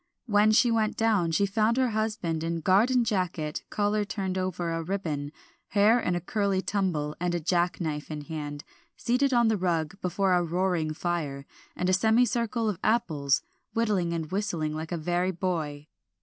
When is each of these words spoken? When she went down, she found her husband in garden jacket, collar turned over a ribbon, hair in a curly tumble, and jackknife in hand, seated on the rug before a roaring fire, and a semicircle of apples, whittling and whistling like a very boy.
When 0.25 0.51
she 0.51 0.71
went 0.71 0.97
down, 0.97 1.29
she 1.29 1.45
found 1.45 1.77
her 1.77 1.89
husband 1.91 2.43
in 2.43 2.61
garden 2.61 3.03
jacket, 3.03 3.61
collar 3.69 4.03
turned 4.03 4.35
over 4.35 4.71
a 4.71 4.81
ribbon, 4.81 5.31
hair 5.67 5.99
in 5.99 6.15
a 6.15 6.19
curly 6.19 6.59
tumble, 6.59 7.15
and 7.19 7.45
jackknife 7.45 8.09
in 8.09 8.21
hand, 8.21 8.63
seated 8.97 9.31
on 9.31 9.47
the 9.47 9.57
rug 9.57 10.01
before 10.01 10.33
a 10.33 10.41
roaring 10.41 10.91
fire, 10.95 11.45
and 11.75 11.87
a 11.87 11.93
semicircle 11.93 12.67
of 12.67 12.79
apples, 12.83 13.43
whittling 13.75 14.11
and 14.11 14.31
whistling 14.31 14.73
like 14.73 14.91
a 14.91 14.97
very 14.97 15.29
boy. 15.29 15.85